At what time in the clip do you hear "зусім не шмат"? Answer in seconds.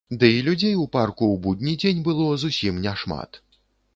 2.47-3.41